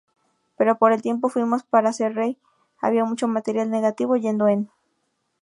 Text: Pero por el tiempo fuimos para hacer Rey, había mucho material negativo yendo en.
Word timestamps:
Pero 0.57 0.79
por 0.79 0.93
el 0.93 1.03
tiempo 1.03 1.29
fuimos 1.29 1.61
para 1.61 1.89
hacer 1.89 2.15
Rey, 2.15 2.39
había 2.81 3.05
mucho 3.05 3.27
material 3.27 3.69
negativo 3.69 4.15
yendo 4.17 4.47
en. 4.47 4.67